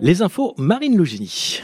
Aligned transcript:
Les 0.00 0.22
infos, 0.22 0.54
Marine 0.58 0.96
Logini. 0.96 1.60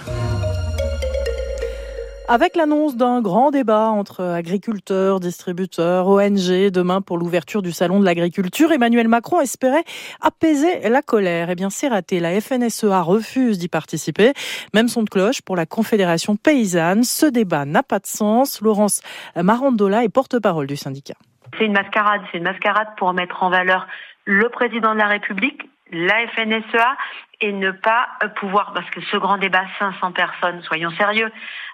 Avec 2.26 2.56
l'annonce 2.56 2.96
d'un 2.96 3.20
grand 3.20 3.52
débat 3.52 3.90
entre 3.90 4.24
agriculteurs, 4.24 5.20
distributeurs, 5.20 6.08
ONG 6.08 6.70
demain 6.70 7.00
pour 7.00 7.16
l'ouverture 7.16 7.62
du 7.62 7.70
salon 7.70 8.00
de 8.00 8.04
l'agriculture, 8.04 8.72
Emmanuel 8.72 9.06
Macron 9.06 9.40
espérait 9.40 9.84
apaiser 10.20 10.88
la 10.88 11.00
colère. 11.00 11.50
Eh 11.50 11.54
bien, 11.54 11.70
c'est 11.70 11.86
raté. 11.86 12.18
La 12.18 12.40
FNSEA 12.40 13.02
refuse 13.02 13.58
d'y 13.58 13.68
participer. 13.68 14.32
Même 14.74 14.88
son 14.88 15.04
de 15.04 15.10
cloche 15.10 15.40
pour 15.40 15.54
la 15.54 15.66
Confédération 15.66 16.34
paysanne. 16.34 17.04
Ce 17.04 17.26
débat 17.26 17.64
n'a 17.66 17.84
pas 17.84 18.00
de 18.00 18.06
sens. 18.06 18.60
Laurence 18.60 19.00
Marandola 19.36 20.02
est 20.02 20.08
porte-parole 20.08 20.66
du 20.66 20.76
syndicat. 20.76 21.14
C'est 21.56 21.66
une 21.66 21.72
mascarade. 21.72 22.22
C'est 22.32 22.38
une 22.38 22.44
mascarade 22.44 22.88
pour 22.96 23.12
mettre 23.12 23.44
en 23.44 23.50
valeur 23.50 23.86
le 24.24 24.48
président 24.48 24.94
de 24.94 24.98
la 24.98 25.06
République, 25.06 25.62
la 25.92 26.26
FNSEA 26.34 26.96
et 27.44 27.52
ne 27.52 27.70
pas 27.70 28.08
pouvoir 28.36 28.72
parce 28.72 28.88
que 28.90 29.00
ce 29.02 29.16
grand 29.16 29.38
débat 29.38 29.64
500 29.78 30.12
personnes 30.12 30.62
soyons 30.62 30.90
sérieux 30.92 31.30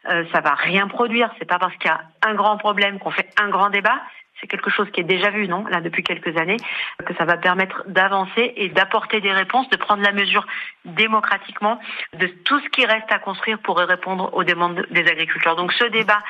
euh, 0.08 0.24
ça 0.32 0.40
va 0.40 0.54
rien 0.54 0.88
produire 0.88 1.30
c'est 1.38 1.44
pas 1.44 1.58
parce 1.58 1.74
qu'il 1.76 1.90
y 1.90 1.94
a 1.94 2.00
un 2.22 2.34
grand 2.34 2.56
problème 2.56 2.98
qu'on 2.98 3.10
fait 3.10 3.28
un 3.40 3.48
grand 3.48 3.70
débat 3.70 4.00
c'est 4.40 4.46
quelque 4.46 4.70
chose 4.70 4.90
qui 4.92 5.00
est 5.00 5.04
déjà 5.04 5.30
vu, 5.30 5.48
non, 5.48 5.64
là, 5.66 5.80
depuis 5.80 6.02
quelques 6.02 6.36
années, 6.36 6.56
que 7.04 7.14
ça 7.14 7.24
va 7.24 7.36
permettre 7.36 7.84
d'avancer 7.86 8.54
et 8.56 8.68
d'apporter 8.68 9.20
des 9.20 9.32
réponses, 9.32 9.68
de 9.68 9.76
prendre 9.76 10.02
la 10.02 10.12
mesure 10.12 10.46
démocratiquement 10.84 11.78
de 12.14 12.26
tout 12.26 12.58
ce 12.60 12.68
qui 12.70 12.86
reste 12.86 13.10
à 13.12 13.18
construire 13.18 13.58
pour 13.58 13.78
répondre 13.78 14.32
aux 14.34 14.44
demandes 14.44 14.86
des 14.90 15.06
agriculteurs. 15.06 15.56
Donc, 15.56 15.72
ce 15.72 15.84
débat, 15.84 16.22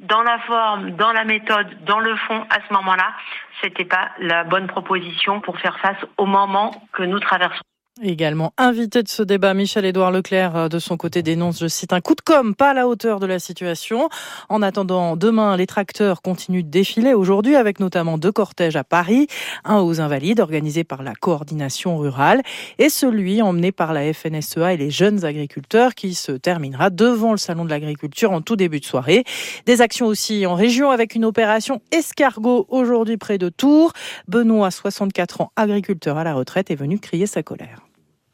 dans 0.00 0.22
la 0.22 0.38
forme, 0.40 0.90
dans 0.92 1.12
la 1.12 1.24
méthode, 1.24 1.84
dans 1.84 2.00
le 2.00 2.16
fond, 2.16 2.44
à 2.50 2.58
ce 2.66 2.72
moment-là, 2.74 3.12
c'était 3.60 3.84
pas 3.84 4.10
la 4.18 4.42
bonne 4.42 4.66
proposition 4.66 5.40
pour 5.40 5.58
faire 5.60 5.78
face 5.78 6.04
au 6.16 6.26
moment 6.26 6.72
que 6.92 7.04
nous 7.04 7.20
traversons. 7.20 7.62
Également 8.00 8.54
invité 8.56 9.02
de 9.02 9.08
ce 9.08 9.22
débat, 9.22 9.52
Michel-Édouard 9.52 10.10
Leclerc, 10.10 10.56
euh, 10.56 10.68
de 10.68 10.78
son 10.78 10.96
côté, 10.96 11.22
dénonce, 11.22 11.60
je 11.60 11.66
cite, 11.66 11.92
un 11.92 12.00
coup 12.00 12.14
de 12.14 12.22
com' 12.22 12.54
pas 12.54 12.70
à 12.70 12.74
la 12.74 12.88
hauteur 12.88 13.20
de 13.20 13.26
la 13.26 13.38
situation. 13.38 14.08
En 14.48 14.62
attendant, 14.62 15.14
demain, 15.14 15.58
les 15.58 15.66
tracteurs 15.66 16.22
continuent 16.22 16.64
de 16.64 16.70
défiler 16.70 17.12
aujourd'hui, 17.12 17.54
avec 17.54 17.80
notamment 17.80 18.16
deux 18.16 18.32
cortèges 18.32 18.76
à 18.76 18.82
Paris, 18.82 19.26
un 19.64 19.80
aux 19.80 20.00
Invalides, 20.00 20.40
organisé 20.40 20.84
par 20.84 21.02
la 21.02 21.14
coordination 21.14 21.98
rurale, 21.98 22.40
et 22.78 22.88
celui 22.88 23.42
emmené 23.42 23.72
par 23.72 23.92
la 23.92 24.10
FNSEA 24.14 24.72
et 24.72 24.78
les 24.78 24.90
jeunes 24.90 25.26
agriculteurs, 25.26 25.94
qui 25.94 26.14
se 26.14 26.32
terminera 26.32 26.88
devant 26.88 27.32
le 27.32 27.36
Salon 27.36 27.66
de 27.66 27.70
l'agriculture 27.70 28.32
en 28.32 28.40
tout 28.40 28.56
début 28.56 28.80
de 28.80 28.86
soirée. 28.86 29.24
Des 29.66 29.82
actions 29.82 30.06
aussi 30.06 30.46
en 30.46 30.54
région, 30.54 30.90
avec 30.90 31.14
une 31.14 31.26
opération 31.26 31.82
escargot 31.90 32.64
aujourd'hui 32.70 33.18
près 33.18 33.36
de 33.36 33.50
Tours. 33.50 33.92
Benoît, 34.28 34.70
64 34.70 35.42
ans, 35.42 35.52
agriculteur 35.56 36.16
à 36.16 36.24
la 36.24 36.32
retraite, 36.32 36.70
est 36.70 36.74
venu 36.74 36.98
crier 36.98 37.26
sa 37.26 37.42
colère. 37.42 37.82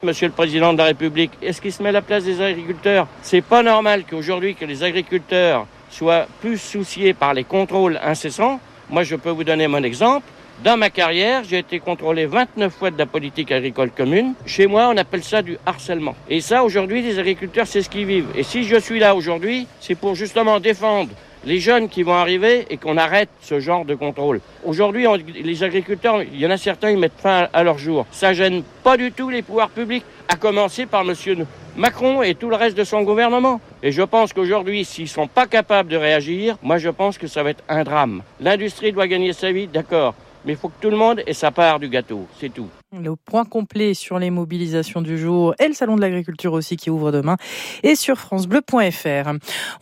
Monsieur 0.04 0.28
le 0.28 0.32
Président 0.32 0.72
de 0.74 0.78
la 0.78 0.84
République, 0.84 1.32
est-ce 1.42 1.60
qu'il 1.60 1.72
se 1.72 1.82
met 1.82 1.88
à 1.88 1.92
la 1.92 2.02
place 2.02 2.22
des 2.22 2.41
agriculteurs? 2.41 3.08
C'est 3.20 3.41
pas 3.41 3.64
normal 3.64 4.04
qu'aujourd'hui 4.08 4.54
que 4.54 4.64
les 4.64 4.84
agriculteurs 4.84 5.66
soient 5.91 6.28
plus 6.41 6.56
souciés 6.56 7.14
par 7.14 7.34
les 7.34 7.42
contrôles 7.42 7.98
incessants. 8.00 8.60
Moi, 8.88 9.02
je 9.02 9.16
peux 9.16 9.30
vous 9.30 9.42
donner 9.42 9.66
mon 9.66 9.82
exemple. 9.82 10.24
Dans 10.62 10.76
ma 10.76 10.91
carrière, 10.91 11.42
j'ai 11.42 11.58
été 11.58 11.80
contrôlé 11.80 12.26
29 12.26 12.72
fois 12.72 12.92
de 12.92 12.98
la 12.98 13.06
politique 13.06 13.50
agricole 13.50 13.91
commune. 13.91 14.34
Chez 14.46 14.69
moi, 14.69 14.88
on 14.88 14.96
appelle 14.96 15.24
ça 15.24 15.42
du 15.42 15.58
harcèlement. 15.66 16.14
Et 16.30 16.41
ça, 16.42 16.62
aujourd'hui, 16.62 17.02
les 17.02 17.19
agriculteurs, 17.19 17.66
c'est 17.66 17.82
ce 17.82 17.91
qu'ils 17.91 18.06
vivent. 18.06 18.28
Et 18.36 18.44
si 18.44 18.62
je 18.62 18.76
suis 18.76 19.00
là 19.00 19.16
aujourd'hui, 19.16 19.66
c'est 19.80 19.96
pour 19.96 20.14
justement 20.14 20.60
défendre 20.60 21.10
les 21.44 21.61
jeunes 21.61 21.89
qui 21.89 22.03
vont 22.03 22.14
arriver 22.14 22.67
et 22.70 22.77
qu'on 22.77 22.97
arrête 22.97 23.28
ce 23.41 23.61
genre 23.61 23.84
de 23.84 23.94
contrôle. 23.94 24.41
Aujourd'hui, 24.64 25.06
les 25.42 25.62
agriculteurs, 25.62 26.22
il 26.22 26.39
y 26.39 26.47
en 26.47 26.50
a 26.50 26.56
certains, 26.56 26.91
ils 26.91 26.98
mettent 26.98 27.12
fin 27.19 27.48
à 27.53 27.62
leur 27.62 27.78
jour. 27.78 28.06
Ça 28.11 28.33
gêne 28.33 28.62
pas 28.83 28.97
du 28.97 29.12
tout 29.12 29.31
les 29.31 29.42
pouvoirs 29.42 29.70
publics, 29.70 30.05
à 30.28 30.36
commencer 30.36 30.86
par 30.86 31.05
Monsieur 31.05 31.39
Macron 31.77 32.22
et 32.22 32.34
tout 32.34 32.50
le 32.50 32.56
reste 32.56 32.77
de 32.77 32.84
son 32.84 33.03
gouvernement. 33.03 33.61
Et 33.83 33.92
je 33.92 34.03
pense 34.03 34.33
qu'aujourd'hui, 34.33 34.84
s'ils 34.84 35.09
sont 35.09 35.27
pas 35.27 35.47
capables 35.47 35.89
de 35.89 35.97
réagir, 35.97 36.56
moi 36.62 36.78
je 36.78 36.91
pense 36.91 37.19
que 37.19 37.27
ça 37.27 37.42
va 37.42 37.50
être 37.50 37.64
un 37.69 37.84
drame. 37.84 38.22
L'industrie 38.41 38.92
doit 38.92 39.06
gagner 39.06 39.33
sa 39.33 39.53
vie, 39.53 39.66
d'accord, 39.66 40.15
mais 40.44 40.53
il 40.53 40.59
faut 40.59 40.69
que 40.69 40.81
tout 40.81 40.91
le 40.91 40.97
monde 40.97 41.22
ait 41.26 41.32
sa 41.32 41.50
part 41.50 41.78
du 41.78 41.88
gâteau, 41.88 42.26
c'est 42.38 42.53
tout. 42.53 42.69
Le 42.97 43.16
point 43.16 43.44
complet 43.44 43.93
sur 43.93 44.19
les 44.19 44.31
mobilisations 44.31 45.03
du 45.03 45.19
jour 45.19 45.54
et 45.59 45.69
le 45.69 45.75
salon 45.75 45.97
de 45.97 46.00
l'agriculture 46.00 46.54
aussi 46.54 46.78
qui 46.78 46.88
ouvre 46.88 47.12
demain 47.12 47.37
et 47.82 47.94
sur 47.94 48.16
francebleu.fr. 48.16 49.31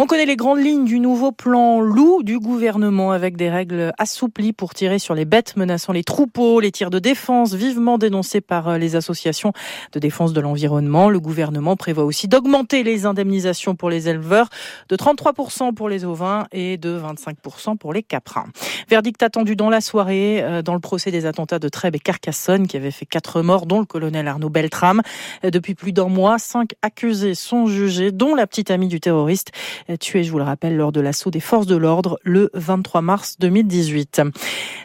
On 0.00 0.06
connaît 0.06 0.26
les 0.26 0.34
grandes 0.34 0.58
lignes 0.58 0.84
du 0.84 0.98
nouveau 0.98 1.30
plan 1.30 1.80
loup 1.80 2.24
du 2.24 2.40
gouvernement 2.40 3.12
avec 3.12 3.36
des 3.36 3.48
règles 3.48 3.92
assouplies 3.96 4.52
pour 4.52 4.74
tirer 4.74 4.98
sur 4.98 5.14
les 5.14 5.24
bêtes 5.24 5.54
menaçant 5.54 5.92
les 5.92 6.02
troupeaux, 6.02 6.58
les 6.58 6.72
tirs 6.72 6.90
de 6.90 6.98
défense 6.98 7.54
vivement 7.54 7.96
dénoncés 7.96 8.40
par 8.40 8.70
euh, 8.70 8.76
les 8.76 8.96
associations 8.96 9.52
de 9.92 10.00
défense 10.00 10.32
de 10.32 10.40
l'environnement. 10.40 11.08
Le 11.08 11.20
gouvernement 11.20 11.76
prévoit 11.76 12.04
aussi 12.04 12.26
d'augmenter 12.26 12.82
les 12.82 13.06
indemnisations 13.06 13.76
pour 13.76 13.88
les 13.88 14.08
éleveurs 14.08 14.48
de 14.88 14.96
33% 14.96 15.74
pour 15.74 15.88
les 15.88 16.04
ovins 16.04 16.48
et 16.50 16.76
de 16.76 16.98
25% 16.98 17.76
pour 17.78 17.92
les 17.92 18.02
caprins. 18.02 18.46
Verdict 18.88 19.22
attendu 19.22 19.54
dans 19.54 19.70
la 19.70 19.80
soirée 19.80 20.42
euh, 20.42 20.62
dans 20.62 20.74
le 20.74 20.80
procès 20.80 21.12
des 21.12 21.24
attentats 21.24 21.60
de 21.60 21.68
Trèbes 21.68 21.94
et 21.94 22.00
Carcassonne 22.00 22.66
qui 22.66 22.76
avait 22.76 22.95
fait 22.96 23.06
quatre 23.06 23.42
morts, 23.42 23.66
dont 23.66 23.80
le 23.80 23.86
colonel 23.86 24.26
Arnaud 24.26 24.50
Beltrame. 24.50 25.02
Depuis 25.42 25.74
plus 25.74 25.92
d'un 25.92 26.08
mois, 26.08 26.38
cinq 26.38 26.72
accusés 26.82 27.34
sont 27.34 27.66
jugés, 27.66 28.12
dont 28.12 28.34
la 28.34 28.46
petite 28.46 28.70
amie 28.70 28.88
du 28.88 29.00
terroriste, 29.00 29.52
tuée, 30.00 30.24
je 30.24 30.32
vous 30.32 30.38
le 30.38 30.44
rappelle, 30.44 30.76
lors 30.76 30.92
de 30.92 31.00
l'assaut 31.00 31.30
des 31.30 31.40
forces 31.40 31.66
de 31.66 31.76
l'ordre 31.76 32.18
le 32.22 32.50
23 32.54 33.02
mars 33.02 33.36
2018. 33.38 34.22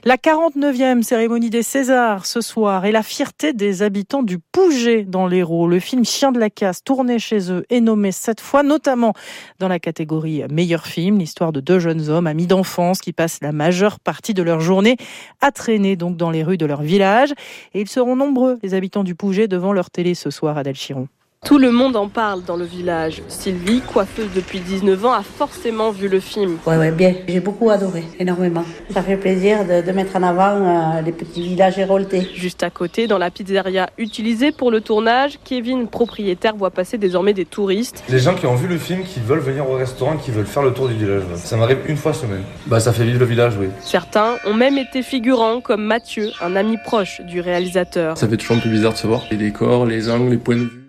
La 0.04 0.18
49e 0.18 1.04
cérémonie 1.04 1.52
des 1.52 1.62
Césars 1.62 2.26
ce 2.26 2.42
soir 2.42 2.86
et 2.86 2.92
la 2.92 3.04
fierté 3.04 3.54
des 3.54 3.84
habitants 3.84 4.24
du 4.24 4.40
Pouget 4.40 5.04
dans 5.04 5.28
l'Hérault. 5.28 5.68
Le 5.68 5.80
film 5.80 6.04
Chien 6.06 6.32
de 6.32 6.40
la 6.40 6.50
casse, 6.50 6.84
tourné 6.84 7.20
chez 7.20 7.52
eux, 7.52 7.66
est 7.70 7.82
nommé 7.82 8.12
sept 8.12 8.42
fois, 8.42 8.64
notamment 8.64 9.14
dans 9.60 9.68
la 9.68 9.78
catégorie 9.78 10.42
meilleur 10.50 10.88
film, 10.88 11.20
l'histoire 11.20 11.52
de 11.52 11.60
deux 11.60 11.78
jeunes 11.78 12.10
hommes, 12.10 12.26
amis 12.26 12.48
d'enfance, 12.48 13.00
qui 13.00 13.14
passent 13.14 13.38
la 13.44 13.52
majeure 13.52 14.00
partie 14.00 14.34
de 14.34 14.42
leur 14.42 14.60
journée 14.60 14.98
à 15.40 15.52
traîner 15.52 15.96
donc 15.96 16.18
dans 16.18 16.32
les 16.32 16.42
rues 16.42 16.58
de 16.58 16.66
leur 16.66 16.82
village. 16.82 17.34
Et 17.76 17.82
ils 17.82 17.88
se 17.88 17.94
seront 17.94 18.16
nombreux, 18.16 18.58
les 18.64 18.74
habitants 18.74 19.04
du 19.04 19.14
Pouget, 19.14 19.48
devant 19.48 19.72
leur 19.72 19.92
télé 19.92 20.16
ce 20.16 20.32
soir 20.32 20.58
à 20.58 20.64
Delchiron. 20.64 21.10
Tout 21.44 21.58
le 21.58 21.72
monde 21.72 21.96
en 21.96 22.08
parle 22.08 22.44
dans 22.44 22.56
le 22.56 22.64
village. 22.64 23.24
Sylvie, 23.28 23.82
coiffeuse 23.82 24.30
depuis 24.34 24.60
19 24.60 25.06
ans, 25.06 25.12
a 25.12 25.24
forcément 25.24 25.92
vu 25.92 26.08
le 26.08 26.20
film. 26.20 26.60
Ouais, 26.68 26.78
ouais, 26.78 26.92
bien. 26.92 27.16
J'ai 27.28 27.40
beaucoup 27.40 27.72
adoré, 27.72 28.04
énormément. 28.20 28.64
Ça 28.94 29.02
fait 29.02 29.18
plaisir 29.18 29.66
de, 29.66 29.92
mettre 29.92 30.16
en 30.16 30.24
avant 30.24 30.98
euh, 30.98 31.02
les 31.02 31.12
petits 31.12 31.42
villages 31.42 31.80
héroltés. 31.80 32.30
Juste 32.36 32.62
à 32.62 32.70
côté, 32.70 33.08
dans 33.08 33.18
la 33.18 33.32
pizzeria 33.32 33.90
utilisée 33.98 34.52
pour 34.52 34.70
le 34.70 34.82
tournage, 34.82 35.40
Kevin, 35.44 35.88
propriétaire, 35.88 36.56
voit 36.56 36.70
passer 36.70 37.00
désormais 37.00 37.34
des 37.34 37.46
touristes. 37.46 38.04
Les 38.08 38.20
gens 38.20 38.36
qui 38.36 38.46
ont 38.46 38.56
vu 38.56 38.68
le 38.68 38.78
film, 38.78 39.04
qui 39.04 39.20
veulent 39.20 39.40
venir 39.40 39.68
au 39.70 39.74
restaurant, 39.74 40.18
qui 40.18 40.30
veulent 40.30 40.46
faire 40.46 40.64
le 40.64 40.74
tour 40.74 40.88
du 40.90 40.94
village. 40.94 41.24
Ça 41.36 41.58
m'arrive 41.58 41.80
une 41.88 41.98
fois 41.98 42.14
semaine. 42.14 42.44
Bah, 42.68 42.80
ça 42.80 42.94
fait 42.94 43.04
vivre 43.04 43.20
le 43.20 43.26
village, 43.26 43.56
oui. 43.60 43.68
Certains 43.82 44.36
ont 44.46 44.54
même 44.54 44.78
été 44.78 45.02
figurants, 45.02 45.60
comme 45.60 45.84
Mathieu, 45.84 46.30
un 46.40 46.56
ami 46.56 46.78
proche 46.86 47.20
du 47.22 47.42
réalisateur. 47.42 48.18
Ça 48.18 48.28
fait 48.30 48.38
toujours 48.38 48.58
un 48.58 48.60
peu 48.60 48.70
bizarre 48.70 48.94
de 48.94 48.98
se 48.98 49.08
voir. 49.08 49.26
Les 49.32 49.38
décors, 49.38 49.88
les 49.88 50.10
angles, 50.10 50.30
les 50.30 50.38
points 50.38 50.56
de 50.56 50.62
vue. 50.62 50.81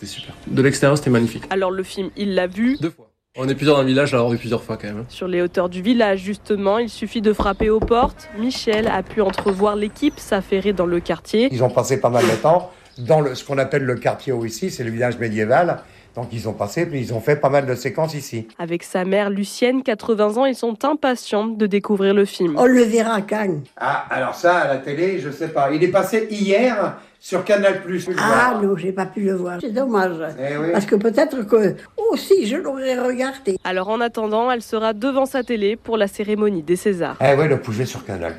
C'était 0.00 0.12
super. 0.12 0.34
De 0.46 0.62
l'extérieur, 0.62 0.96
c'était 0.96 1.10
magnifique. 1.10 1.44
Alors 1.50 1.70
le 1.70 1.82
film, 1.82 2.10
il 2.16 2.34
l'a 2.34 2.46
vu 2.46 2.78
Deux 2.80 2.90
fois. 2.90 3.10
On 3.36 3.48
est 3.48 3.54
plusieurs 3.54 3.76
dans 3.76 3.82
le 3.82 3.88
village, 3.88 4.14
alors 4.14 4.30
vu 4.30 4.38
plusieurs 4.38 4.62
fois 4.62 4.76
quand 4.76 4.88
même. 4.88 5.04
Sur 5.08 5.28
les 5.28 5.42
hauteurs 5.42 5.68
du 5.68 5.82
village, 5.82 6.20
justement, 6.20 6.78
il 6.78 6.88
suffit 6.88 7.20
de 7.20 7.32
frapper 7.32 7.68
aux 7.68 7.80
portes. 7.80 8.28
Michel 8.38 8.88
a 8.88 9.02
pu 9.02 9.20
entrevoir 9.20 9.76
l'équipe 9.76 10.18
s'affairer 10.18 10.72
dans 10.72 10.86
le 10.86 11.00
quartier. 11.00 11.48
Ils 11.52 11.62
ont 11.62 11.70
passé 11.70 12.00
pas 12.00 12.08
mal 12.08 12.24
de 12.24 12.34
temps 12.42 12.72
dans 12.98 13.20
le, 13.20 13.34
ce 13.34 13.44
qu'on 13.44 13.58
appelle 13.58 13.84
le 13.84 13.94
quartier 13.96 14.32
où 14.32 14.44
ici, 14.44 14.70
c'est 14.70 14.84
le 14.84 14.90
village 14.90 15.18
médiéval. 15.18 15.82
Donc 16.16 16.28
ils 16.32 16.48
ont 16.48 16.52
passé, 16.52 16.86
puis 16.86 17.00
ils 17.00 17.14
ont 17.14 17.20
fait 17.20 17.36
pas 17.36 17.48
mal 17.48 17.66
de 17.66 17.74
séquences 17.74 18.14
ici. 18.14 18.48
Avec 18.58 18.82
sa 18.82 19.04
mère 19.04 19.30
Lucienne, 19.30 19.82
80 19.82 20.36
ans, 20.36 20.44
ils 20.44 20.54
sont 20.54 20.84
impatients 20.84 21.46
de 21.46 21.66
découvrir 21.66 22.14
le 22.14 22.24
film. 22.24 22.56
On 22.58 22.66
le 22.66 22.82
verra 22.82 23.14
à 23.14 23.20
Cannes. 23.22 23.62
Ah, 23.76 24.06
alors 24.10 24.34
ça, 24.34 24.56
à 24.56 24.68
la 24.68 24.78
télé, 24.78 25.20
je 25.20 25.30
sais 25.30 25.48
pas. 25.48 25.70
Il 25.72 25.82
est 25.84 25.88
passé 25.88 26.26
hier 26.30 26.96
sur 27.20 27.44
Canal+. 27.44 27.82
Ah 28.18 28.58
non, 28.62 28.76
j'ai 28.76 28.92
pas 28.92 29.06
pu 29.06 29.20
le 29.20 29.34
voir. 29.34 29.58
C'est 29.60 29.72
dommage. 29.72 30.16
Eh 30.38 30.72
Parce 30.72 30.86
que 30.86 30.96
peut-être 30.96 31.42
que 31.46 31.76
aussi 32.10 32.46
je 32.46 32.56
l'aurais 32.56 32.98
regardé. 32.98 33.56
Alors 33.64 33.88
en 33.88 34.00
attendant, 34.00 34.50
elle 34.50 34.62
sera 34.62 34.92
devant 34.92 35.26
sa 35.26 35.42
télé 35.42 35.76
pour 35.76 35.96
la 35.96 36.08
cérémonie 36.08 36.62
des 36.62 36.76
Césars. 36.76 37.16
Eh 37.20 37.34
oui, 37.38 37.48
le 37.48 37.60
pouget 37.60 37.86
sur 37.86 38.04
Canal+, 38.04 38.34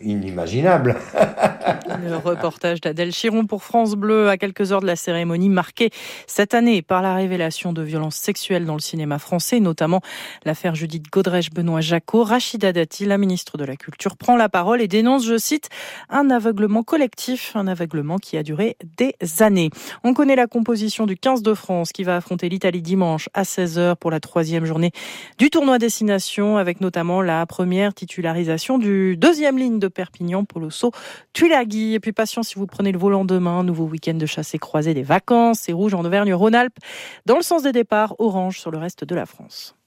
inimaginable. 0.00 0.96
le 2.04 2.16
reportage 2.16 2.80
d'Adèle 2.80 3.12
Chiron 3.12 3.46
pour 3.46 3.62
France 3.62 3.94
Bleu 3.94 4.28
à 4.28 4.36
quelques 4.36 4.72
heures 4.72 4.80
de 4.80 4.86
la 4.86 4.96
cérémonie 4.96 5.48
marquée 5.48 5.90
cette 6.26 6.54
année 6.54 6.82
par 6.82 7.02
la 7.02 7.14
révélation 7.14 7.72
de 7.72 7.82
violences 7.82 8.16
sexuelles 8.16 8.64
dans 8.64 8.74
le 8.74 8.80
cinéma 8.80 9.18
français, 9.18 9.60
notamment 9.60 10.00
l'affaire 10.44 10.74
Judith 10.74 11.10
Godrèche-Benoît 11.10 11.80
Jacot. 11.80 12.24
Rachida 12.24 12.72
Dati, 12.72 13.04
la 13.04 13.18
ministre 13.18 13.58
de 13.58 13.64
la 13.64 13.76
Culture, 13.76 14.16
prend 14.16 14.36
la 14.36 14.48
parole 14.48 14.80
et 14.80 14.88
dénonce, 14.88 15.26
je 15.26 15.38
cite, 15.38 15.68
un 16.08 16.30
aveuglement 16.30 16.82
collectif, 16.82 17.52
un 17.54 17.66
aveuglement 17.66 18.18
qui 18.18 18.36
a 18.36 18.42
duré 18.42 18.76
des 18.96 19.14
années. 19.40 19.70
On 20.04 20.14
connaît 20.14 20.36
la 20.36 20.46
composition 20.46 21.06
du 21.06 21.16
15 21.16 21.42
de 21.42 21.54
France 21.54 21.92
qui 21.92 22.04
va 22.04 22.16
affronter 22.16 22.48
l'Italie 22.48 22.82
dimanche 22.82 23.07
à 23.34 23.42
16h 23.42 23.96
pour 23.96 24.10
la 24.10 24.20
troisième 24.20 24.64
journée 24.64 24.90
du 25.38 25.50
tournoi 25.50 25.78
Destination 25.78 26.56
avec 26.56 26.80
notamment 26.80 27.22
la 27.22 27.46
première 27.46 27.94
titularisation 27.94 28.78
du 28.78 29.16
deuxième 29.16 29.58
ligne 29.58 29.78
de 29.78 29.88
Perpignan, 29.88 30.44
Polosso 30.44 30.92
Tulagi. 31.32 31.94
Et 31.94 32.00
puis 32.00 32.12
patience 32.12 32.48
si 32.48 32.56
vous 32.56 32.66
prenez 32.66 32.92
le 32.92 32.98
volant 32.98 33.24
demain, 33.24 33.64
nouveau 33.64 33.84
week-end 33.84 34.14
de 34.14 34.26
chasse 34.26 34.54
et 34.54 34.58
croisée 34.58 34.94
des 34.94 35.02
vacances, 35.02 35.60
c'est 35.60 35.72
rouge 35.72 35.94
en 35.94 36.04
Auvergne-Rhône-Alpes 36.04 36.78
dans 37.26 37.36
le 37.36 37.42
sens 37.42 37.62
des 37.62 37.72
départs, 37.72 38.14
orange 38.18 38.58
sur 38.58 38.70
le 38.70 38.78
reste 38.78 39.04
de 39.04 39.14
la 39.14 39.26
France. 39.26 39.77